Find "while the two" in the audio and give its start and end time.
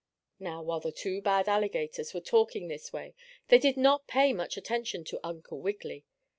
0.63-1.21